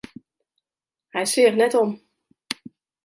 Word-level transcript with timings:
Hy 1.13 1.23
seach 1.31 1.57
net 1.59 1.73
om. 1.81 1.89